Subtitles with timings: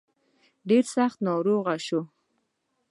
[0.69, 2.05] ډېر سخت ناروغ شوم.